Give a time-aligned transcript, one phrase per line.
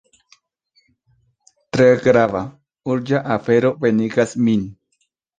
[1.75, 2.41] Tre grava,
[2.93, 4.65] urĝa afero venigas min.